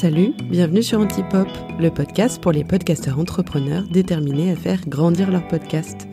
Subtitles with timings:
[0.00, 1.46] Salut, bienvenue sur Antipop,
[1.78, 6.08] le podcast pour les podcasteurs entrepreneurs déterminés à faire grandir leur podcast.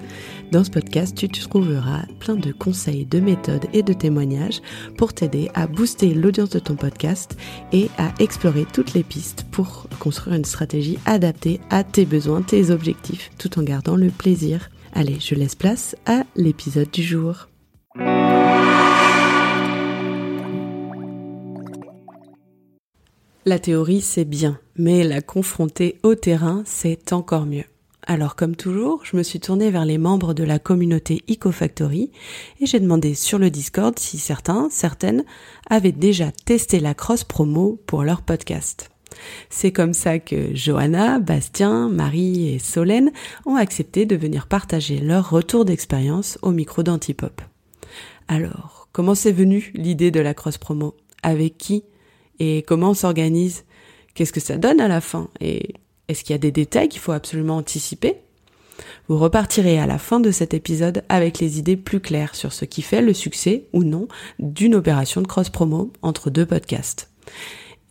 [0.51, 4.61] Dans ce podcast, tu trouveras plein de conseils, de méthodes et de témoignages
[4.97, 7.37] pour t'aider à booster l'audience de ton podcast
[7.71, 12.71] et à explorer toutes les pistes pour construire une stratégie adaptée à tes besoins, tes
[12.71, 14.69] objectifs, tout en gardant le plaisir.
[14.91, 17.47] Allez, je laisse place à l'épisode du jour.
[23.47, 27.63] La théorie, c'est bien, mais la confronter au terrain, c'est encore mieux.
[28.05, 32.11] Alors comme toujours, je me suis tournée vers les membres de la communauté EcoFactory
[32.59, 35.23] et j'ai demandé sur le Discord si certains, certaines
[35.69, 38.89] avaient déjà testé la cross promo pour leur podcast.
[39.49, 43.13] C'est comme ça que Johanna, Bastien, Marie et Solène
[43.45, 47.41] ont accepté de venir partager leur retour d'expérience au micro d'Antipop.
[48.27, 50.97] Alors, comment c'est venu l'idée de la cross promo?
[51.23, 51.85] Avec qui?
[52.39, 53.65] Et comment on s'organise?
[54.13, 55.29] Qu'est-ce que ça donne à la fin?
[55.39, 55.73] Et
[56.07, 58.15] est-ce qu'il y a des détails qu'il faut absolument anticiper?
[59.07, 62.65] Vous repartirez à la fin de cet épisode avec les idées plus claires sur ce
[62.65, 64.07] qui fait le succès ou non
[64.39, 67.09] d'une opération de cross-promo entre deux podcasts.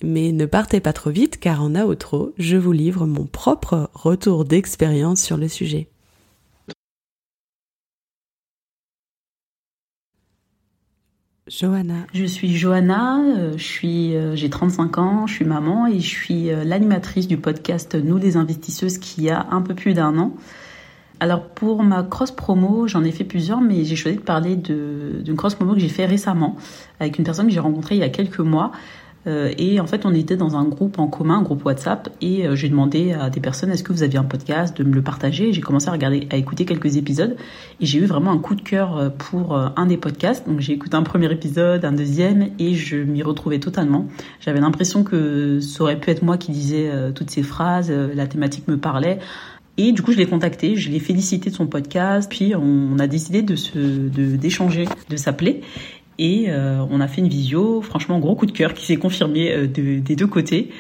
[0.02, 4.44] Mais ne partez pas trop vite car en outro, je vous livre mon propre retour
[4.44, 5.88] d'expérience sur le sujet.
[11.48, 11.94] Johanna.
[12.12, 16.64] Je suis Johanna, euh, euh, j'ai 35 ans, je suis maman et je suis euh,
[16.64, 20.34] l'animatrice du podcast Nous les investisseuses qui a un peu plus d'un an.
[21.20, 25.36] Alors pour ma cross promo, j'en ai fait plusieurs, mais j'ai choisi de parler d'une
[25.36, 26.56] cross promo que j'ai fait récemment
[26.98, 28.72] avec une personne que j'ai rencontrée il y a quelques mois
[29.26, 32.54] et en fait, on était dans un groupe en commun, un groupe WhatsApp, et euh,
[32.54, 35.52] j'ai demandé à des personnes est-ce que vous aviez un podcast, de me le partager.
[35.52, 37.36] J'ai commencé à regarder, à écouter quelques épisodes,
[37.80, 40.48] et j'ai eu vraiment un coup de cœur euh, pour un des podcasts.
[40.48, 44.06] Donc j'ai écouté un premier épisode, un deuxième, et je m'y retrouvais totalement.
[44.40, 48.68] J'avais l'impression que ça aurait pu être moi qui disais toutes ces phrases, la thématique
[48.68, 49.18] me parlait.
[49.78, 53.06] Et du coup, je l'ai contacté, je l'ai félicité de son podcast, puis on a
[53.06, 55.60] décidé de se, d'échanger, de s'appeler.
[56.18, 59.52] Et euh, on a fait une visio, franchement gros coup de cœur qui s'est confirmé
[59.52, 60.70] euh, des deux côtés.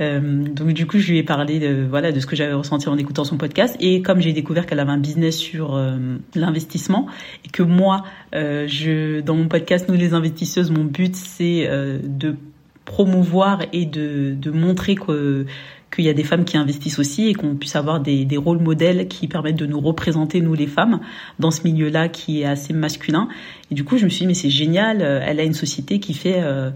[0.00, 2.88] Euh, donc du coup, je lui ai parlé de voilà de ce que j'avais ressenti
[2.88, 5.78] en écoutant son podcast et comme j'ai découvert qu'elle avait un business sur
[6.34, 7.06] l'investissement
[7.44, 11.68] et que moi, je dans mon podcast Nous les investisseuses, mon but c'est
[12.02, 12.34] de
[12.86, 15.44] promouvoir et de, de montrer que
[15.90, 18.60] qu'il y a des femmes qui investissent aussi et qu'on puisse avoir des, des, rôles
[18.60, 21.00] modèles qui permettent de nous représenter, nous les femmes,
[21.38, 23.28] dans ce milieu-là qui est assez masculin.
[23.70, 25.98] Et du coup, je me suis dit, mais c'est génial, euh, elle a une société
[25.98, 26.70] qui fait, euh,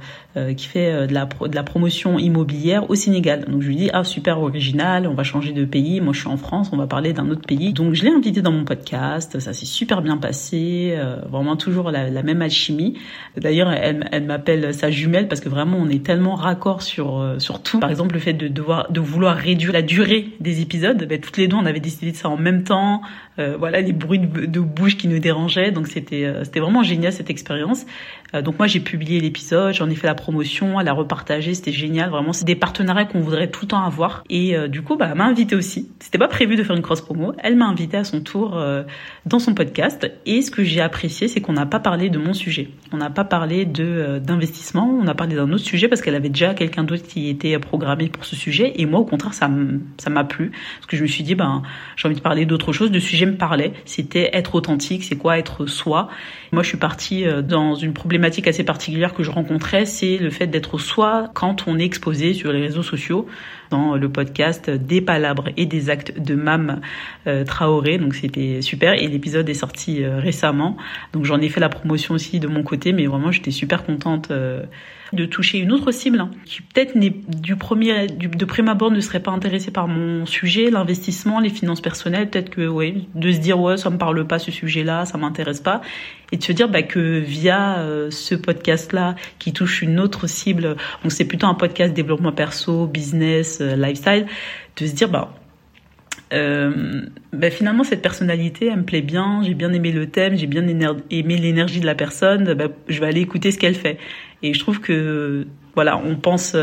[0.56, 3.44] qui fait de, la, de la promotion immobilière au Sénégal.
[3.48, 6.28] Donc je lui dis, ah super original, on va changer de pays, moi je suis
[6.28, 7.72] en France, on va parler d'un autre pays.
[7.72, 12.10] Donc je l'ai invitée dans mon podcast, ça s'est super bien passé, vraiment toujours la,
[12.10, 12.98] la même alchimie.
[13.36, 17.62] D'ailleurs, elle, elle m'appelle sa jumelle parce que vraiment on est tellement raccord sur, sur
[17.62, 17.78] tout.
[17.78, 21.36] Par exemple, le fait de devoir de vouloir réduire la durée des épisodes, ben, toutes
[21.36, 23.02] les deux on avait décidé de ça en même temps.
[23.38, 27.12] Euh, voilà les bruits de, bouche qui nous dérangeaient, donc c'était euh, c'était vraiment génial
[27.12, 27.84] cette expérience.
[28.32, 31.70] Euh, donc moi j'ai publié l'épisode, j'en ai fait la promotion, elle a repartagé, c'était
[31.70, 32.08] génial.
[32.08, 34.24] Vraiment c'est des partenariats qu'on voudrait tout le temps avoir.
[34.30, 35.90] Et du coup bah elle m'a invité aussi.
[36.00, 38.58] C'était pas prévu de faire une cross promo, elle m'a invité à son tour
[39.26, 40.10] dans son podcast.
[40.24, 43.10] Et ce que j'ai apprécié c'est qu'on n'a pas parlé de mon sujet, on n'a
[43.10, 46.84] pas parlé de d'investissement, on a parlé d'un autre sujet parce qu'elle avait déjà quelqu'un
[46.84, 48.72] d'autre qui était programmé pour ce sujet.
[48.77, 49.50] Et moi au contraire ça
[49.99, 51.62] ça m'a plu parce que je me suis dit ben
[51.97, 53.72] j'ai envie de parler d'autre chose, de sujets me parlait.
[53.84, 56.09] C'était être authentique, c'est quoi être soi?
[56.53, 60.31] Moi, je suis partie euh, dans une problématique assez particulière que je rencontrais, c'est le
[60.31, 63.26] fait d'être soi quand on est exposé sur les réseaux sociaux.
[63.74, 66.80] Le podcast des palabres et des actes de Mam
[67.26, 68.94] euh, Traoré, donc c'était super.
[68.94, 70.76] Et l'épisode est sorti euh, récemment,
[71.12, 74.30] donc j'en ai fait la promotion aussi de mon côté, mais vraiment j'étais super contente
[75.14, 79.20] de toucher une autre cible hein, qui peut-être du premier de prime abord ne serait
[79.20, 83.60] pas intéressée par mon sujet, l'investissement, les finances personnelles, peut-être que ouais, de se dire
[83.60, 85.80] ouais ça me parle pas ce sujet-là, ça m'intéresse pas,
[86.34, 90.75] et de se dire bah, que via euh, ce podcast-là qui touche une autre cible,
[91.02, 94.26] donc c'est plutôt un podcast développement perso, business, euh, lifestyle,
[94.76, 95.32] de se dire bah
[96.32, 97.02] euh,
[97.32, 100.66] bah, finalement cette personnalité elle me plaît bien, j'ai bien aimé le thème, j'ai bien
[100.66, 103.98] aimé l'énergie de la personne, bah, je vais aller écouter ce qu'elle fait.
[104.42, 105.46] Et je trouve que
[105.76, 106.56] voilà, on pense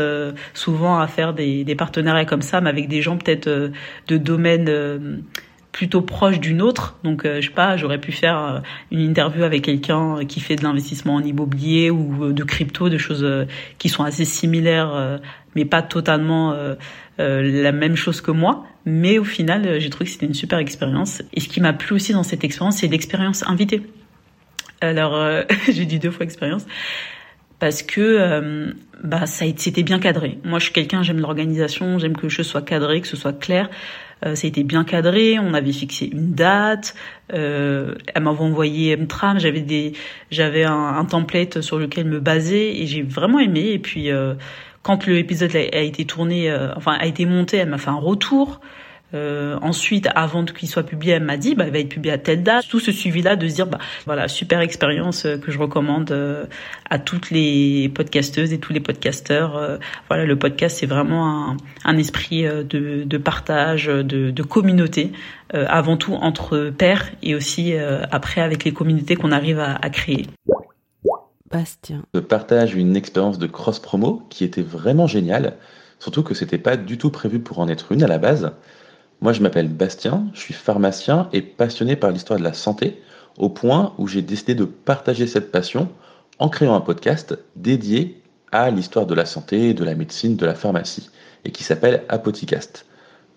[0.54, 5.22] souvent à faire des, partenariats comme ça, mais avec des gens peut-être de domaines
[5.72, 6.98] plutôt proches d'une autre.
[7.02, 11.14] Donc, je sais pas, j'aurais pu faire une interview avec quelqu'un qui fait de l'investissement
[11.14, 13.26] en immobilier ou de crypto, de choses
[13.78, 15.20] qui sont assez similaires,
[15.56, 16.54] mais pas totalement
[17.18, 18.66] la même chose que moi.
[18.84, 21.22] Mais au final, j'ai trouvé que c'était une super expérience.
[21.32, 23.82] Et ce qui m'a plu aussi dans cette expérience, c'est l'expérience invitée.
[24.82, 25.18] Alors,
[25.72, 26.66] j'ai dit deux fois expérience
[27.62, 28.72] parce que euh,
[29.04, 30.36] bah ça c'était bien cadré.
[30.42, 33.70] Moi je suis quelqu'un j'aime l'organisation, j'aime que je sois cadré, que ce soit clair.
[34.24, 36.94] Euh, ça a été bien cadré, on avait fixé une date,
[37.32, 39.92] euh, elle m'avait envoyé une trame, j'avais des
[40.30, 44.34] j'avais un, template sur lequel me baser et j'ai vraiment aimé et puis euh,
[44.82, 47.90] quand le épisode a, a été tourné euh, enfin a été monté, elle m'a fait
[47.90, 48.60] un retour.
[49.14, 52.18] Euh, ensuite, avant qu'il soit publié, elle m'a dit, bah, il va être publié à
[52.18, 52.66] telle date.
[52.68, 56.46] Tout ce suivi-là de se dire, bah, voilà, super expérience euh, que je recommande euh,
[56.88, 59.56] à toutes les podcasteuses et tous les podcasteurs.
[59.56, 59.78] Euh,
[60.08, 65.12] voilà, le podcast, c'est vraiment un, un esprit de, de, partage, de, de communauté,
[65.52, 67.74] avant tout entre pairs et aussi
[68.10, 70.26] après avec les communautés qu'on arrive à, à créer.
[71.50, 72.02] Bastien.
[72.14, 75.56] Je partage une expérience de cross-promo qui était vraiment géniale,
[75.98, 78.52] surtout que c'était pas du tout prévu pour en être une à la base.
[79.22, 83.00] Moi, je m'appelle Bastien, je suis pharmacien et passionné par l'histoire de la santé,
[83.38, 85.88] au point où j'ai décidé de partager cette passion
[86.40, 88.20] en créant un podcast dédié
[88.50, 91.08] à l'histoire de la santé, de la médecine, de la pharmacie,
[91.44, 92.84] et qui s'appelle Apoticast.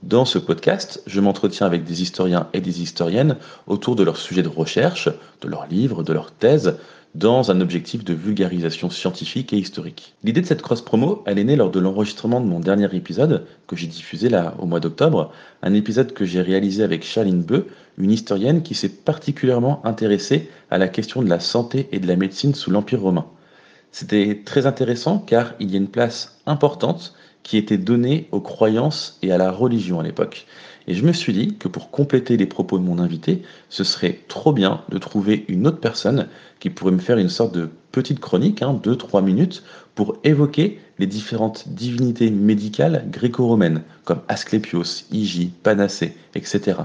[0.02, 4.42] Dans ce podcast, je m'entretiens avec des historiens et des historiennes autour de leurs sujets
[4.42, 5.08] de recherche,
[5.42, 6.78] de leurs livres, de leurs thèses,
[7.16, 10.16] dans un objectif de vulgarisation scientifique et historique.
[10.24, 13.78] L'idée de cette cross-promo, elle est née lors de l'enregistrement de mon dernier épisode, que
[13.78, 14.30] j'ai diffusé
[14.60, 15.32] au mois d'octobre,
[15.64, 17.68] un épisode que j'ai réalisé avec Charline Beu,
[17.98, 22.18] une historienne qui s'est particulièrement intéressée à la question de la santé et de la
[22.18, 23.26] médecine sous l'Empire romain.
[23.94, 27.14] C'était très intéressant car il y a une place importante
[27.44, 30.48] qui était donnée aux croyances et à la religion à l'époque.
[30.88, 34.20] Et je me suis dit que pour compléter les propos de mon invité, ce serait
[34.28, 36.28] trop bien de trouver une autre personne
[36.60, 39.64] qui pourrait me faire une sorte de petite chronique, 2-3 hein, minutes,
[39.96, 46.78] pour évoquer les différentes divinités médicales gréco-romaines, comme Asclépios, Hygie, Panacée, etc.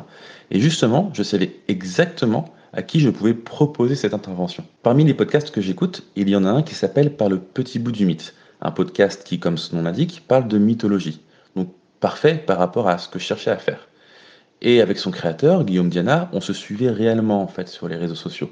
[0.50, 4.64] Et justement, je savais exactement à qui je pouvais proposer cette intervention.
[4.82, 7.78] Parmi les podcasts que j'écoute, il y en a un qui s'appelle Par le petit
[7.78, 11.20] bout du mythe, un podcast qui, comme son nom l'indique, parle de mythologie.
[11.56, 13.89] Donc parfait par rapport à ce que je cherchais à faire.
[14.62, 18.14] Et avec son créateur, Guillaume Diana, on se suivait réellement en fait sur les réseaux
[18.14, 18.50] sociaux.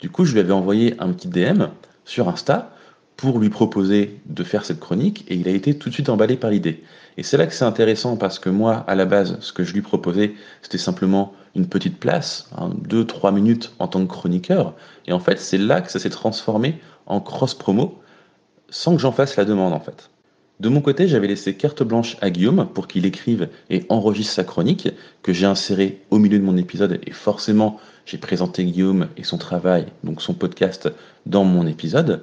[0.00, 1.64] Du coup, je lui avais envoyé un petit DM
[2.04, 2.72] sur Insta
[3.16, 6.36] pour lui proposer de faire cette chronique et il a été tout de suite emballé
[6.36, 6.82] par l'idée.
[7.18, 9.74] Et c'est là que c'est intéressant parce que moi, à la base, ce que je
[9.74, 14.74] lui proposais, c'était simplement une petite place, hein, deux, trois minutes en tant que chroniqueur.
[15.06, 18.00] Et en fait, c'est là que ça s'est transformé en cross-promo
[18.70, 20.10] sans que j'en fasse la demande en fait.
[20.60, 24.44] De mon côté, j'avais laissé carte blanche à Guillaume pour qu'il écrive et enregistre sa
[24.44, 24.90] chronique,
[25.22, 29.38] que j'ai insérée au milieu de mon épisode, et forcément, j'ai présenté Guillaume et son
[29.38, 30.92] travail, donc son podcast,
[31.24, 32.22] dans mon épisode.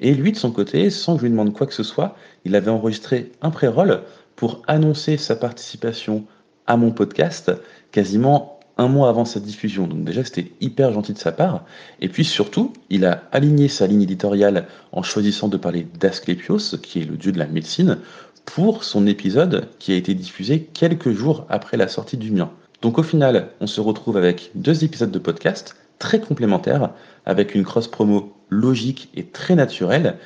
[0.00, 2.14] Et lui, de son côté, sans que je lui demande quoi que ce soit,
[2.44, 4.02] il avait enregistré un pré-roll
[4.36, 6.26] pour annoncer sa participation
[6.66, 7.50] à mon podcast
[7.90, 9.86] quasiment un mois avant sa diffusion.
[9.86, 11.64] Donc déjà, c'était hyper gentil de sa part.
[12.00, 17.00] Et puis surtout, il a aligné sa ligne éditoriale en choisissant de parler d'Asclepios, qui
[17.00, 17.98] est le dieu de la médecine,
[18.44, 22.50] pour son épisode qui a été diffusé quelques jours après la sortie du mien.
[22.80, 26.90] Donc au final, on se retrouve avec deux épisodes de podcast très complémentaires,
[27.26, 30.16] avec une cross-promo logique et très naturelle,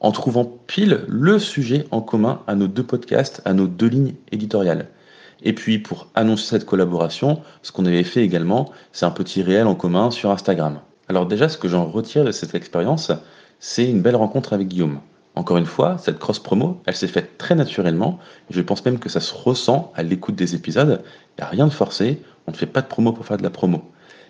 [0.00, 4.14] en trouvant pile le sujet en commun à nos deux podcasts, à nos deux lignes
[4.30, 4.86] éditoriales.
[5.42, 9.66] Et puis pour annoncer cette collaboration, ce qu'on avait fait également, c'est un petit réel
[9.66, 10.80] en commun sur Instagram.
[11.08, 13.12] Alors déjà, ce que j'en retire de cette expérience,
[13.60, 15.00] c'est une belle rencontre avec Guillaume.
[15.34, 18.18] Encore une fois, cette cross-promo, elle s'est faite très naturellement.
[18.50, 21.02] Je pense même que ça se ressent à l'écoute des épisodes.
[21.04, 23.44] Il n'y a rien de forcé, on ne fait pas de promo pour faire de
[23.44, 23.82] la promo.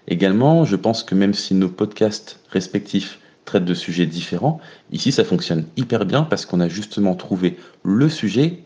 [0.06, 4.60] Également, je pense que même si nos podcasts respectifs traitent de sujets différents,
[4.92, 8.64] ici ça fonctionne hyper bien parce qu'on a justement trouvé le sujet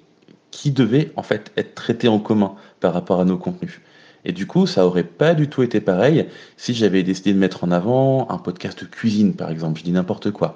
[0.52, 3.80] qui devait en fait être traité en commun par rapport à nos contenus.
[4.24, 7.64] Et du coup, ça aurait pas du tout été pareil si j'avais décidé de mettre
[7.64, 9.80] en avant un podcast cuisine, par exemple.
[9.80, 10.54] Je dis n'importe quoi.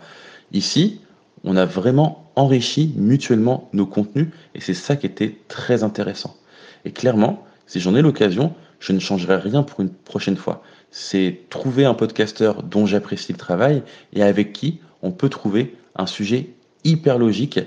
[0.53, 1.01] Ici,
[1.43, 6.37] on a vraiment enrichi mutuellement nos contenus et c'est ça qui était très intéressant.
[6.85, 10.63] Et clairement, si j'en ai l'occasion, je ne changerai rien pour une prochaine fois.
[10.93, 16.07] C'est trouver un podcasteur dont j'apprécie le travail et avec qui on peut trouver un
[16.07, 16.51] sujet
[16.85, 17.59] hyper logique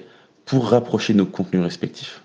[0.50, 2.24] pour rapprocher nos contenus respectifs.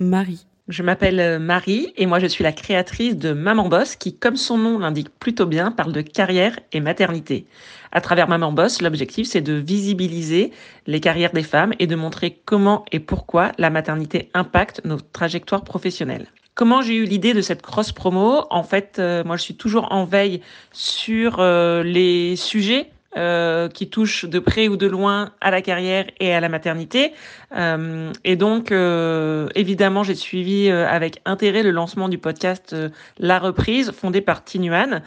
[0.00, 0.46] Marie.
[0.66, 4.36] Je m'appelle euh, Marie et moi je suis la créatrice de Maman Boss qui, comme
[4.36, 7.46] son nom l'indique plutôt bien, parle de carrière et maternité.
[7.92, 10.52] À travers Maman Boss, l'objectif c'est de visibiliser
[10.86, 15.64] les carrières des femmes et de montrer comment et pourquoi la maternité impacte nos trajectoires
[15.64, 16.28] professionnelles.
[16.54, 19.92] Comment j'ai eu l'idée de cette cross promo En fait, euh, moi je suis toujours
[19.92, 20.40] en veille
[20.72, 26.06] sur euh, les sujets euh, qui touche de près ou de loin à la carrière
[26.20, 27.12] et à la maternité.
[27.56, 32.74] Euh, et donc, euh, évidemment, j'ai suivi euh, avec intérêt le lancement du podcast
[33.18, 35.02] La Reprise, fondé par Tinuan.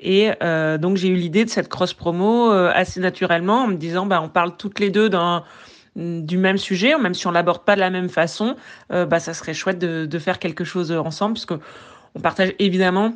[0.00, 0.30] Et
[0.80, 4.28] donc, j'ai eu l'idée de cette cross promo assez naturellement, en me disant, bah, on
[4.28, 5.44] parle toutes les deux d'un
[5.94, 8.56] du même sujet, même si on l'aborde pas de la même façon,
[8.90, 11.54] bah, ça serait chouette de, de faire quelque chose ensemble, puisque
[12.16, 13.14] on partage évidemment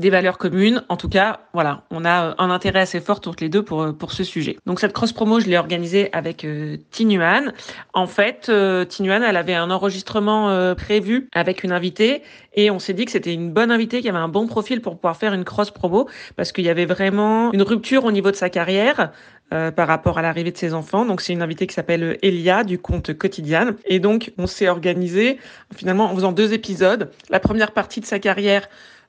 [0.00, 0.82] des valeurs communes.
[0.88, 4.12] En tout cas, voilà, on a un intérêt assez fort toutes les deux pour pour
[4.12, 4.56] ce sujet.
[4.66, 7.52] Donc cette cross promo, je l'ai organisée avec euh, Tinuan.
[7.94, 12.22] En fait, euh, Tinuan, elle avait un enregistrement euh, prévu avec une invitée
[12.54, 14.96] et on s'est dit que c'était une bonne invitée qui avait un bon profil pour
[14.96, 18.36] pouvoir faire une cross promo parce qu'il y avait vraiment une rupture au niveau de
[18.36, 19.12] sa carrière.
[19.52, 21.04] Euh, par rapport à l'arrivée de ses enfants.
[21.04, 23.74] Donc c'est une invitée qui s'appelle Elia du compte quotidien.
[23.84, 25.38] Et donc on s'est organisé
[25.74, 27.10] finalement en faisant deux épisodes.
[27.30, 28.68] La première partie de sa carrière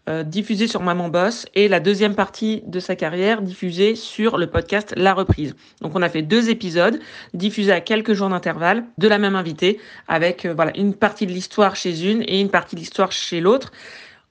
[0.10, 4.48] euh, diffusée sur Maman Boss et la deuxième partie de sa carrière diffusée sur le
[4.48, 5.55] podcast La Reprise.
[5.81, 7.00] Donc on a fait deux épisodes
[7.36, 11.31] diffusés à quelques jours d'intervalle de la même invitée avec euh, voilà une partie de
[11.31, 13.72] l'histoire chez une et une partie de l'histoire chez l'autre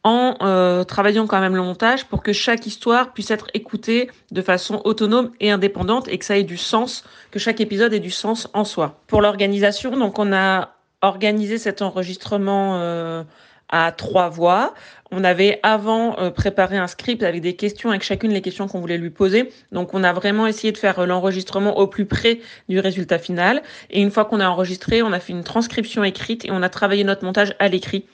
[0.02, 4.42] en euh, travaillant quand même le montage pour que chaque histoire puisse être écoutée de
[4.42, 8.10] façon autonome et indépendante et que ça ait du sens, que chaque épisode ait du
[8.10, 9.00] sens en soi.
[9.06, 13.24] Pour l'organisation, donc on a organisé cet enregistrement
[13.70, 14.74] à trois voix.
[15.10, 18.80] On avait avant euh, préparé un script avec des questions, avec chacune les questions qu'on
[18.80, 19.50] voulait lui poser.
[19.72, 23.62] Donc on a vraiment essayé de faire l'enregistrement au plus près du résultat final.
[23.90, 26.68] Et une fois qu'on a enregistré, on a fait une transcription écrite et on a
[26.68, 28.04] travaillé notre montage à l'écrit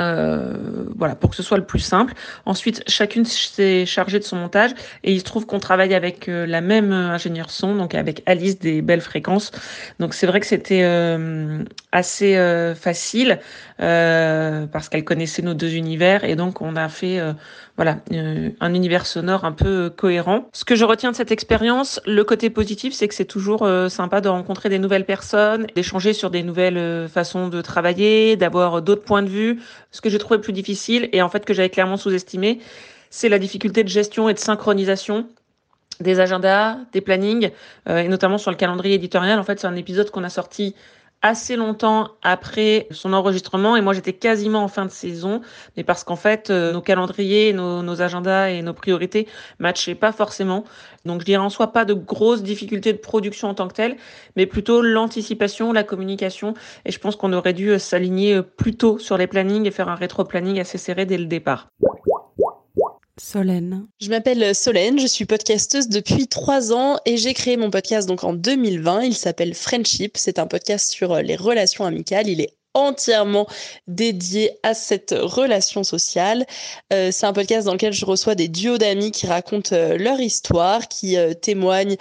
[0.00, 2.14] euh, voilà, pour que ce soit le plus simple.
[2.46, 4.72] Ensuite, chacune s'est chargée de son montage
[5.04, 8.58] et il se trouve qu'on travaille avec euh, la même ingénieure son, donc avec Alice
[8.58, 9.52] des belles fréquences.
[10.00, 12.34] Donc c'est vrai que c'était euh, assez
[12.74, 13.38] facile
[13.78, 17.20] parce qu'elle connaissait nos deux univers et donc on a fait
[17.76, 20.48] voilà, euh, un univers sonore un peu cohérent.
[20.52, 23.88] Ce que je retiens de cette expérience, le côté positif, c'est que c'est toujours euh,
[23.88, 28.80] sympa de rencontrer des nouvelles personnes, d'échanger sur des nouvelles euh, façons de travailler, d'avoir
[28.80, 29.60] d'autres points de vue.
[29.90, 32.60] Ce que j'ai trouvé plus difficile et en fait que j'avais clairement sous-estimé,
[33.10, 35.26] c'est la difficulté de gestion et de synchronisation
[36.00, 37.50] des agendas, des plannings,
[37.88, 39.38] et notamment sur le calendrier éditorial.
[39.38, 40.74] En fait, c'est un épisode qu'on a sorti
[41.24, 45.40] assez longtemps après son enregistrement et moi j'étais quasiment en fin de saison
[45.74, 49.26] mais parce qu'en fait euh, nos calendriers, nos, nos, agendas et nos priorités
[49.58, 50.64] matchaient pas forcément.
[51.06, 53.96] Donc je dirais en soi pas de grosses difficultés de production en tant que telle,
[54.36, 56.52] mais plutôt l'anticipation, la communication
[56.84, 59.70] et je pense qu'on aurait dû euh, s'aligner euh, plus tôt sur les plannings et
[59.70, 61.68] faire un rétro-planning assez serré dès le départ.
[63.20, 63.86] Solène.
[64.00, 68.24] Je m'appelle Solène, je suis podcasteuse depuis trois ans et j'ai créé mon podcast donc
[68.24, 69.02] en 2020.
[69.02, 70.16] Il s'appelle Friendship.
[70.16, 72.28] C'est un podcast sur euh, les relations amicales.
[72.28, 73.46] Il est entièrement
[73.86, 76.44] dédié à cette relation sociale.
[76.92, 80.18] Euh, c'est un podcast dans lequel je reçois des duos d'amis qui racontent euh, leur
[80.18, 81.96] histoire, qui témoignent,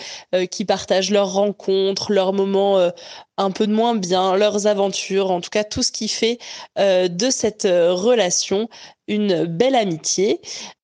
[0.49, 2.89] qui partagent leurs rencontres, leurs moments
[3.37, 6.39] un peu de moins bien, leurs aventures, en tout cas tout ce qui fait
[6.75, 8.67] de cette relation
[9.07, 10.41] une belle amitié.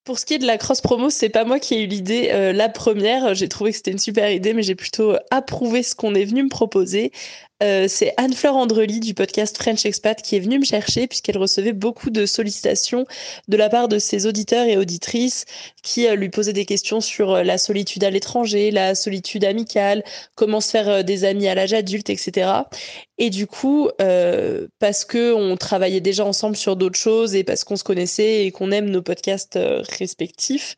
[0.10, 2.30] Pour ce qui est de la cross promo, c'est pas moi qui ai eu l'idée.
[2.32, 5.94] Euh, la première, j'ai trouvé que c'était une super idée, mais j'ai plutôt approuvé ce
[5.94, 7.12] qu'on est venu me proposer.
[7.62, 11.74] Euh, c'est Anne-Fleur Andrely du podcast French Expat qui est venue me chercher puisqu'elle recevait
[11.74, 13.06] beaucoup de sollicitations
[13.50, 15.44] de la part de ses auditeurs et auditrices
[15.84, 20.06] qui euh, lui posaient des questions sur euh, la solitude à l'étranger, la solitude amicale,
[20.36, 22.52] comment se faire des amis à l'âge adulte, etc.
[23.18, 23.90] Et du coup,
[24.80, 28.52] parce que on travaillait déjà ensemble sur d'autres choses et parce qu'on se connaissait et
[28.52, 29.60] qu'on aime nos podcasts
[30.00, 30.76] respectifs,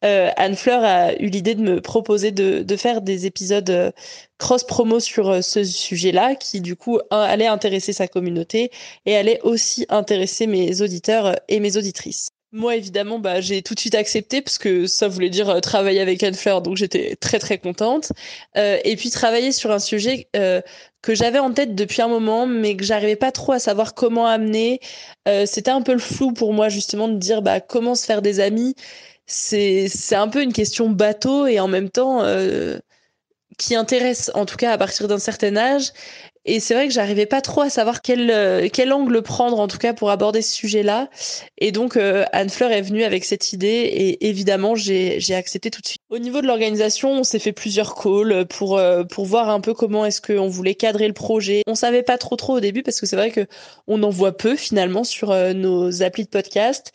[0.00, 3.92] Anne-Fleur a eu l'idée de me proposer de, de faire des épisodes
[4.38, 8.70] cross-promo sur ce sujet-là, qui du coup allait intéresser sa communauté
[9.06, 12.28] et allait aussi intéresser mes auditeurs euh, et mes auditrices.
[12.54, 16.00] Moi, évidemment, bah, j'ai tout de suite accepté parce que ça voulait dire euh, travailler
[16.00, 18.12] avec Anne Fleur, donc j'étais très très contente.
[18.56, 22.84] et puis travailler sur un sujet que j'avais en tête depuis un moment, mais que
[22.84, 24.80] j'arrivais pas trop à savoir comment amener.
[25.46, 28.40] C'était un peu le flou pour moi justement de dire bah comment se faire des
[28.40, 28.74] amis.
[29.26, 32.22] C'est un peu une question bateau et en même temps
[33.62, 35.92] qui intéresse, en tout cas à partir d'un certain âge.
[36.44, 39.68] Et c'est vrai que j'arrivais pas trop à savoir quel, euh, quel angle prendre, en
[39.68, 41.08] tout cas, pour aborder ce sujet-là.
[41.58, 45.80] Et donc, euh, Anne Fleur est venue avec cette idée et évidemment, j'ai accepté tout
[45.80, 46.00] de suite.
[46.10, 49.72] Au niveau de l'organisation, on s'est fait plusieurs calls pour, euh, pour voir un peu
[49.72, 51.62] comment est-ce qu'on voulait cadrer le projet.
[51.68, 53.46] On savait pas trop trop au début parce que c'est vrai que
[53.86, 56.92] on en voit peu finalement sur nos applis de podcast.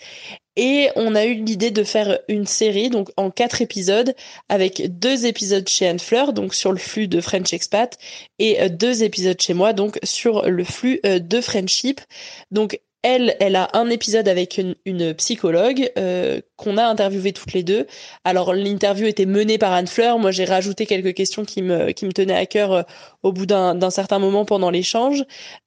[0.57, 4.15] Et on a eu l'idée de faire une série, donc en quatre épisodes,
[4.49, 7.97] avec deux épisodes chez Anne Fleur, donc sur le flux de French Expat,
[8.39, 12.01] et euh, deux épisodes chez moi, donc sur le flux euh, de Friendship.
[12.49, 17.63] Donc elle, elle a un épisode avec une, psychologue euh, qu'on a interviewé toutes les
[17.63, 17.86] deux.
[18.24, 20.20] Alors l'interview était menée par Anne Fleur.
[20.20, 22.82] Moi, j'ai rajouté quelques questions qui me qui me tenaient à cœur euh,
[23.24, 25.24] au bout d'un certain moment pendant l'échange.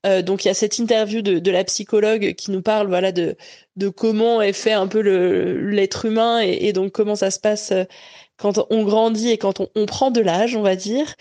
[0.06, 3.36] Euh, donc il y a cette interview de, la psychologue qui nous parle voilà de
[3.76, 7.72] de comment est fait un peu l'être humain et, et, donc comment ça se passe
[8.40, 11.14] quand on grandit et quand on, prend de l'âge, on va dire.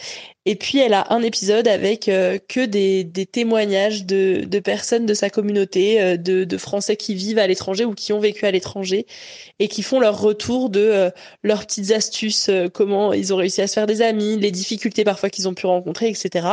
[0.46, 5.30] Et puis elle a un épisode avec euh, que des, témoignages de, personnes de sa
[5.30, 9.06] communauté, euh, de, Français qui vivent à l'étranger ou qui ont vécu à l'étranger
[9.60, 11.10] et qui font leur retour de euh,
[11.44, 15.30] leurs petites astuces, comment ils ont réussi à se faire des amis, les difficultés parfois
[15.30, 16.48] qu'ils ont pu rencontrer, etc.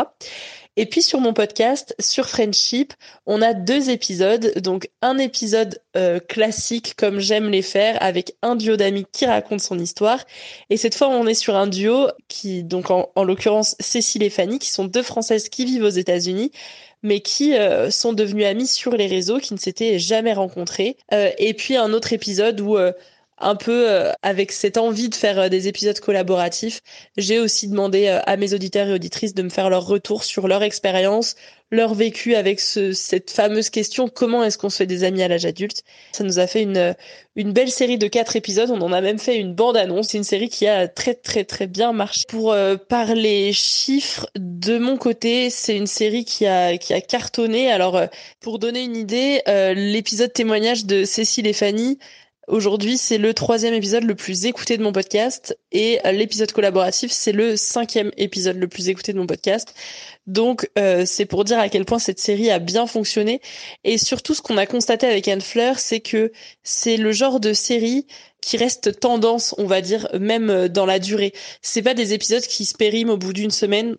[0.76, 2.92] Et puis sur mon podcast, sur Friendship,
[3.24, 4.52] on a deux épisodes.
[4.58, 9.60] Donc un épisode euh, classique comme j'aime les faire avec un duo d'amis qui raconte
[9.60, 10.24] son histoire.
[10.68, 14.58] Et cette fois, on est sur un duo qui, donc en, l'occurrence Cécile et Fanny,
[14.58, 16.52] qui sont deux Françaises qui vivent aux États-Unis
[17.02, 20.96] mais qui euh, sont devenues amies sur les réseaux, qui ne s'étaient jamais rencontrées.
[21.12, 22.76] Euh, et puis un autre épisode où
[23.38, 26.80] un peu euh, avec cette envie de faire euh, des épisodes collaboratifs,
[27.16, 30.48] j'ai aussi demandé euh, à mes auditeurs et auditrices de me faire leur retour sur
[30.48, 31.34] leur expérience,
[31.70, 35.28] leur vécu avec ce, cette fameuse question comment est-ce qu'on se fait des amis à
[35.28, 35.82] l'âge adulte?
[36.12, 36.94] Ça nous a fait une,
[37.34, 38.70] une belle série de quatre épisodes.
[38.70, 40.08] On en a même fait une bande-annonce.
[40.08, 42.22] C'est une série qui a très très très bien marché.
[42.28, 42.54] Pour
[42.88, 47.72] parler chiffres, de mon côté, c'est une série qui a, qui a cartonné.
[47.72, 48.00] Alors,
[48.40, 49.42] pour donner une idée,
[49.74, 51.98] l'épisode témoignage de Cécile et Fanny,
[52.46, 57.32] Aujourd'hui, c'est le troisième épisode le plus écouté de mon podcast et l'épisode collaboratif, c'est
[57.32, 59.74] le cinquième épisode le plus écouté de mon podcast.
[60.28, 63.40] Donc, euh, c'est pour dire à quel point cette série a bien fonctionné.
[63.82, 66.30] Et surtout, ce qu'on a constaté avec Anne Fleur, c'est que
[66.62, 68.06] c'est le genre de série
[68.40, 71.32] qui reste tendance, on va dire, même dans la durée.
[71.62, 73.96] C'est pas des épisodes qui se périment au bout d'une semaine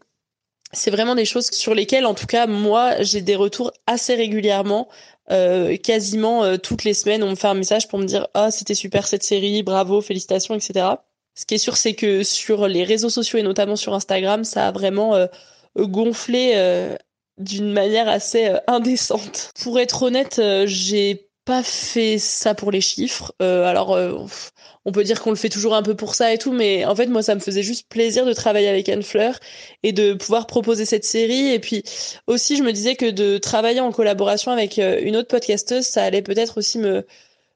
[0.74, 4.90] c'est vraiment des choses sur lesquelles, en tout cas, moi, j'ai des retours assez régulièrement
[5.32, 8.52] euh, quasiment euh, toutes les semaines, on me fait un message pour me dire ah
[8.52, 10.88] c'était super cette série, bravo, félicitations, etc.
[11.36, 14.68] Ce qui est sûr, c'est que sur les réseaux sociaux et notamment sur Instagram, ça
[14.68, 15.28] a vraiment euh,
[15.78, 16.56] gonflé
[17.38, 19.52] d'une manière assez indécente.
[19.62, 23.34] Pour être honnête, j'ai pas fait ça pour les chiffres.
[23.40, 23.98] alors
[24.88, 26.96] on peut dire qu'on le fait toujours un peu pour ça et tout, mais en
[26.96, 29.38] fait, moi, ça me faisait juste plaisir de travailler avec Anne Fleur
[29.84, 31.50] et de pouvoir proposer cette série.
[31.52, 31.84] Et puis
[32.26, 36.04] aussi, je me disais que de travailler en collaboration avec euh, une autre podcasteuse, ça
[36.04, 37.06] allait peut-être aussi me,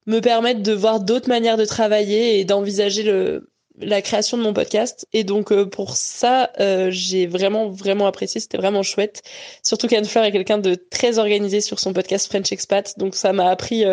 [0.07, 3.49] me permettre de voir d'autres manières de travailler et d'envisager le,
[3.81, 5.07] la création de mon podcast.
[5.13, 8.41] Et donc, euh, pour ça, euh, j'ai vraiment, vraiment apprécié.
[8.41, 9.23] C'était vraiment chouette.
[9.63, 12.97] Surtout qu'Anne Fleur est quelqu'un de très organisé sur son podcast French Expat.
[12.97, 13.85] Donc, ça m'a appris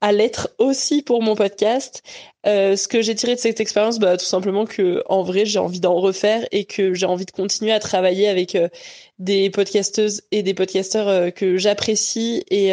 [0.00, 2.02] à l'être aussi pour mon podcast.
[2.46, 5.58] Euh, ce que j'ai tiré de cette expérience, bah, tout simplement que en vrai, j'ai
[5.58, 8.68] envie d'en refaire et que j'ai envie de continuer à travailler avec euh,
[9.18, 12.72] des podcasteuses et des podcasteurs euh, que j'apprécie et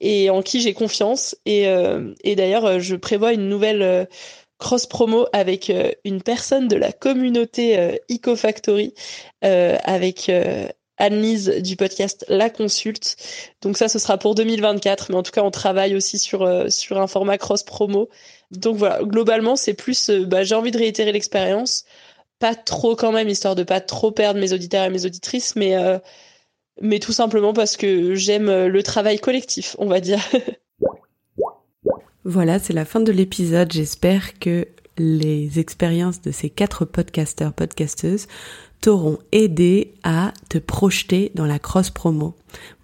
[0.00, 1.36] et en qui j'ai confiance.
[1.44, 1.64] Et
[2.36, 4.08] d'ailleurs, je prévois une nouvelle
[4.58, 5.72] cross promo avec
[6.04, 8.94] une personne de la communauté EcoFactory,
[9.42, 10.30] avec
[10.98, 13.16] Anne-Lise du podcast La Consulte.
[13.62, 16.68] Donc ça, ce sera pour 2024, mais en tout cas, on travaille aussi sur, euh,
[16.68, 18.08] sur un format cross-promo.
[18.50, 21.84] Donc voilà, globalement, c'est plus, euh, bah, j'ai envie de réitérer l'expérience,
[22.38, 25.76] pas trop quand même, histoire de pas trop perdre mes auditeurs et mes auditrices, mais,
[25.76, 25.98] euh,
[26.80, 30.20] mais tout simplement parce que j'aime le travail collectif, on va dire.
[32.28, 33.72] voilà, c'est la fin de l'épisode.
[33.72, 38.26] J'espère que les expériences de ces quatre podcasteurs, podcasteuses
[38.80, 42.34] t'auront aidé à te projeter dans la cross promo.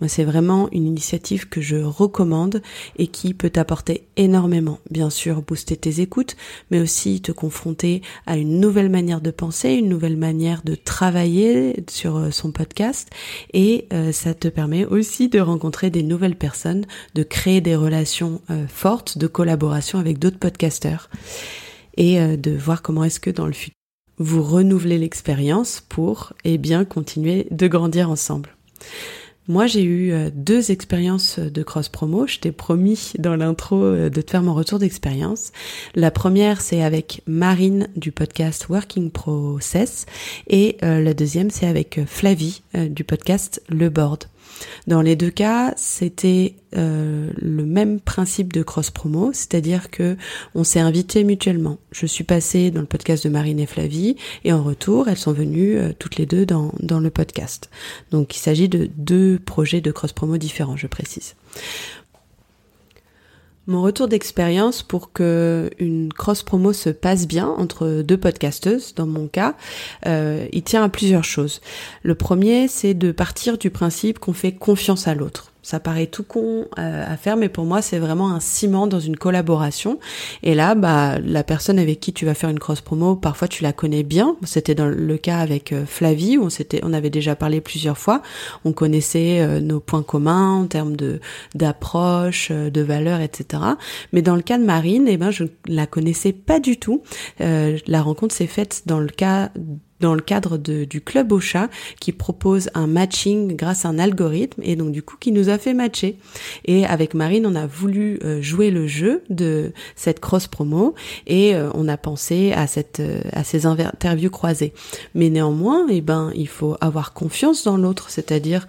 [0.01, 2.63] Moi, c'est vraiment une initiative que je recommande
[2.97, 4.79] et qui peut t'apporter énormément.
[4.91, 6.37] Bien sûr, booster tes écoutes,
[6.71, 11.85] mais aussi te confronter à une nouvelle manière de penser, une nouvelle manière de travailler
[11.89, 13.09] sur euh, son podcast
[13.53, 18.41] et euh, ça te permet aussi de rencontrer des nouvelles personnes, de créer des relations
[18.51, 21.09] euh, fortes de collaboration avec d'autres podcasteurs
[21.97, 23.84] et de voir comment est-ce que dans le futur
[24.19, 28.51] vous renouvelez l'expérience pour, eh bien, continuer de grandir ensemble.
[29.47, 32.27] Moi, j'ai eu euh, deux expériences de cross promo.
[32.27, 35.53] Je t'ai promis dans l'intro euh, de te faire mon retour d'expérience.
[35.95, 40.07] La première, c'est avec Marine du podcast Working Process
[40.47, 44.25] et euh, la deuxième, c'est avec Flavie du podcast Le Board.
[44.87, 50.17] Dans les deux cas, c'était euh, le même principe de cross promo, c'est-à-dire que
[50.55, 51.79] on s'est invité mutuellement.
[51.93, 55.33] Je suis passée dans le podcast de Marine et Flavie et en retour, elles sont
[55.33, 57.71] venues euh, toutes les deux dans, dans le podcast.
[58.11, 61.35] Donc il s'agit de deux projets de cross promo différents, je précise.
[63.67, 69.07] Mon retour d'expérience pour que une cross promo se passe bien entre deux podcasteuses, dans
[69.07, 69.55] mon cas,
[70.07, 71.63] euh, il tient à plusieurs choses.
[72.03, 75.54] Le premier, c'est de partir du principe qu'on fait confiance à l'autre.
[75.65, 79.01] Ça paraît tout con euh, à faire, mais pour moi, c'est vraiment un ciment dans
[79.01, 79.99] une collaboration.
[80.43, 83.63] Et là, bah, la personne avec qui tu vas faire une cross promo, parfois tu
[83.63, 84.37] la connais bien.
[84.45, 87.97] C'était dans le cas avec euh, Flavie, où on s'était, on avait déjà parlé plusieurs
[87.97, 88.21] fois.
[88.67, 91.19] On connaissait euh, nos points communs en termes de
[91.55, 93.63] d'approche, de valeurs, etc.
[94.13, 97.03] Mais dans le cas de Marine, eh ben, je la connaissais pas du tout.
[97.39, 99.51] la rencontre s'est faite dans le cas
[100.01, 101.69] dans le cadre de, du club au chat
[102.01, 105.59] qui propose un matching grâce à un algorithme et donc du coup qui nous a
[105.59, 106.19] fait matcher.
[106.65, 110.95] Et avec Marine, on a voulu euh, jouer le jeu de cette cross promo
[111.27, 114.73] et euh, on a pensé à cette euh, à ces interviews croisées.
[115.15, 118.67] Mais néanmoins, eh ben il faut avoir confiance dans l'autre, c'est-à-dire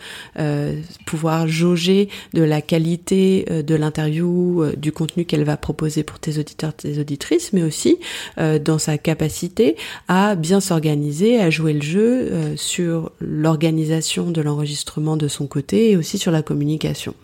[1.06, 6.74] pouvoir jauger de la qualité de l'interview, du contenu qu'elle va proposer pour tes auditeurs,
[6.74, 7.98] tes auditrices, mais aussi
[8.38, 9.76] dans sa capacité
[10.08, 15.92] à bien s'organiser à jouer le jeu euh, sur l'organisation de l'enregistrement de son côté
[15.92, 17.16] et aussi sur la communication.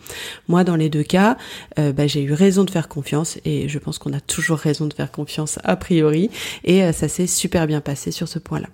[0.47, 1.37] Moi, dans les deux cas,
[1.79, 4.87] euh, bah, j'ai eu raison de faire confiance et je pense qu'on a toujours raison
[4.87, 6.29] de faire confiance a priori
[6.63, 8.67] et euh, ça s'est super bien passé sur ce point-là.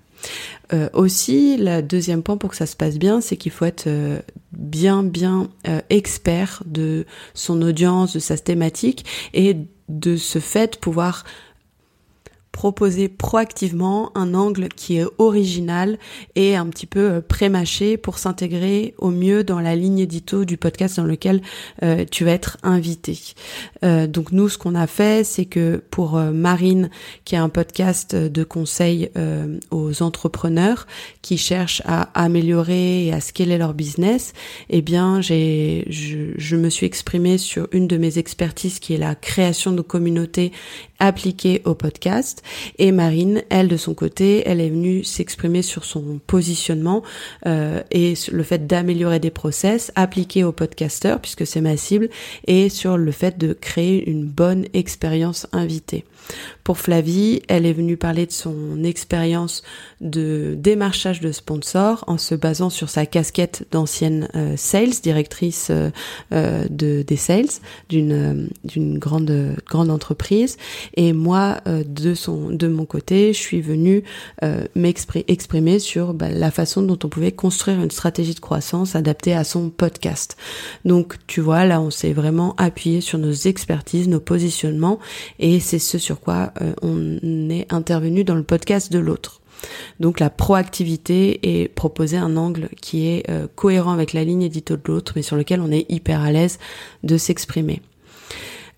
[0.94, 3.88] aussi, le deuxième point pour que ça se passe bien, c'est qu'il faut être
[4.52, 5.48] bien, bien
[5.90, 9.56] expert de son audience, de sa thématique, et
[9.90, 11.24] de ce fait pouvoir
[12.58, 16.00] proposer proactivement un angle qui est original
[16.36, 20.58] et un petit peu euh, prémâché pour s'intégrer au mieux dans la ligne édito du
[20.58, 21.44] podcast dans lequel
[21.84, 23.20] euh, tu vas être invité.
[23.86, 26.90] Euh, donc nous, ce qu'on a fait, c'est que pour Marine,
[27.26, 29.12] qui a un podcast de conseils
[29.70, 30.88] aux entrepreneurs
[31.22, 34.34] qui cherchent à améliorer et à scaler leur business,
[34.72, 38.98] eh bien, j'ai, je, je me suis exprimée sur une de mes expertises qui est
[38.98, 40.52] la création de communautés
[41.00, 42.44] appliquée au podcast
[42.78, 47.04] et Marine, elle de son côté, elle est venue s'exprimer sur son positionnement
[47.46, 52.10] euh, et le fait d'améliorer des process appliqués aux podcasteurs puisque c'est ma cible
[52.48, 56.06] et sur le fait de créer une bonne expérience invitée.
[56.64, 59.64] Pour Flavie, elle est venue parler de son expérience
[60.02, 65.90] de démarchage de sponsors en se basant sur sa casquette d'ancienne euh, sales, directrice euh,
[66.34, 67.46] euh, de des sales
[67.90, 70.58] d'une d'une grande grande entreprise.
[70.96, 74.04] Et moi, de son de mon côté, je suis venue
[74.76, 79.44] m'exprimer sur bah, la façon dont on pouvait construire une stratégie de croissance adaptée à
[79.44, 80.38] son podcast.
[80.86, 85.00] Donc, tu vois, là, on s'est vraiment appuyé sur nos expertises, nos positionnements,
[85.40, 89.42] et c'est ce sur quoi euh, on est intervenu dans le podcast de l'autre.
[90.00, 94.78] Donc la proactivité et proposer un angle qui est euh, cohérent avec la ligne édito
[94.78, 96.60] de l'autre, mais sur lequel on est hyper à l'aise
[97.04, 97.82] de s'exprimer.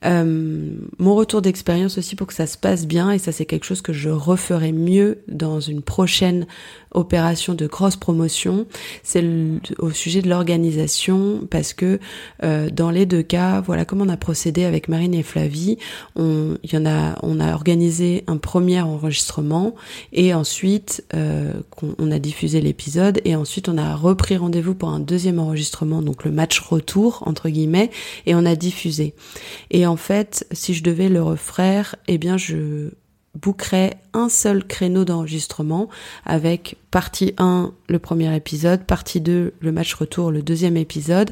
[0.05, 3.65] Euh, mon retour d'expérience aussi pour que ça se passe bien, et ça c'est quelque
[3.65, 6.45] chose que je referai mieux dans une prochaine
[6.91, 8.65] opération de cross promotion,
[9.03, 9.23] c'est
[9.77, 11.99] au sujet de l'organisation parce que
[12.43, 15.77] euh, dans les deux cas, voilà comment on a procédé avec Marine et Flavie.
[16.15, 19.75] On, y en a, on a organisé un premier enregistrement
[20.13, 21.53] et ensuite euh,
[21.97, 26.25] on, a diffusé l'épisode et ensuite on a repris rendez-vous pour un deuxième enregistrement, donc
[26.25, 27.91] le match retour entre guillemets,
[28.25, 29.13] et on a diffusé.
[29.89, 32.91] En fait, si je devais le refaire, eh bien je
[33.36, 35.89] bookerai un seul créneau d'enregistrement
[36.25, 41.32] avec partie 1 le premier épisode, partie 2 le match retour le deuxième épisode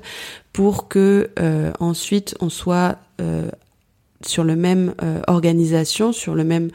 [0.53, 3.49] pour que euh, ensuite on soit euh,
[4.25, 6.69] sur le même euh, organisation, sur le même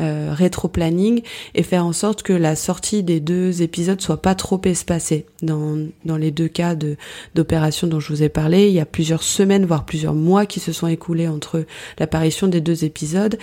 [0.00, 1.22] euh, rétro-planning
[1.54, 5.26] et faire en sorte que la sortie des deux épisodes soit pas trop espacée.
[5.42, 6.96] Dans, dans les deux cas de
[7.34, 10.60] d'opération dont je vous ai parlé, il y a plusieurs semaines, voire plusieurs mois qui
[10.60, 11.64] se sont écoulés entre
[11.98, 13.38] l'apparition des deux épisodes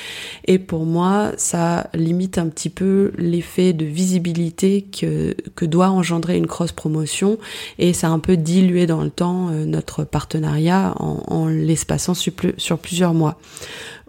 [0.46, 6.38] et pour moi, ça limite un petit peu l'effet de visibilité que, que doit engendrer
[6.38, 7.38] une cross-promotion
[7.80, 12.14] et ça a un peu dilué dans le temps euh, notre partenariat en, en l'espaçant
[12.14, 13.40] sur plusieurs mois.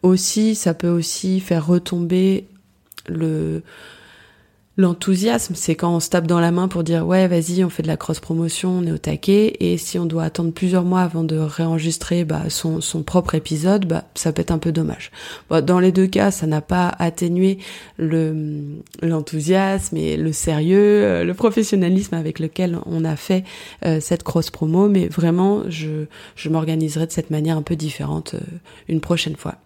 [0.02, 2.46] Aussi, ça peut aussi faire retomber
[3.08, 3.62] le
[4.76, 7.82] l'enthousiasme, c'est quand on se tape dans la main pour dire ouais vas-y on fait
[7.82, 11.02] de la cross promotion, on est au taquet et si on doit attendre plusieurs mois
[11.02, 15.12] avant de réenregistrer bah, son, son propre épisode, bah ça peut être un peu dommage.
[15.50, 17.58] dans les deux cas, ça n'a pas atténué
[17.98, 18.34] le
[19.02, 23.44] l'enthousiasme et le sérieux, euh, le professionnalisme avec lequel on a fait
[23.84, 28.34] euh, cette cross promo, mais vraiment je je m'organiserai de cette manière un peu différente
[28.34, 28.40] euh,
[28.88, 29.56] une prochaine fois.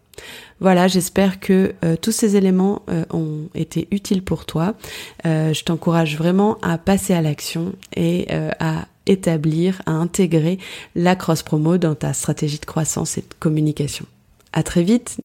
[0.60, 4.74] Voilà, j'espère que euh, tous ces éléments euh, ont été utiles pour toi.
[5.24, 10.58] Euh, je t'encourage vraiment à passer à l'action et à établir, à intégrer
[10.94, 14.04] la cross promo dans ta stratégie de croissance et de communication.
[14.52, 15.18] À très vite.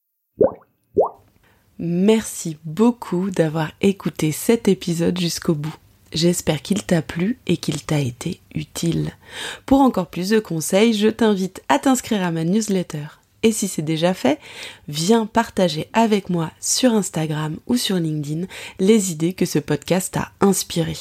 [1.80, 5.76] Merci beaucoup d'avoir écouté cet épisode jusqu'au bout.
[6.14, 9.12] J'espère qu'il t'a plu et qu'il t'a été utile.
[9.66, 13.23] Pour encore plus de conseils, je t'invite à t'inscrire à ma newsletter.
[13.44, 14.40] Et si c'est déjà fait,
[14.88, 18.48] viens partager avec moi sur Instagram ou sur LinkedIn
[18.80, 20.98] les idées que ce podcast a inspirées.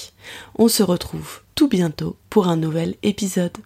[0.59, 3.57] On se retrouve tout bientôt pour un nouvel épisode.